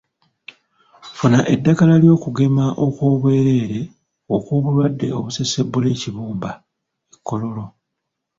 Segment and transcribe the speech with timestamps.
[1.17, 3.79] Funa eddagala ly'okugema okwoberere
[4.35, 6.51] okw'obulwadde obusesebbula ekibumba
[7.15, 7.65] e Kololo.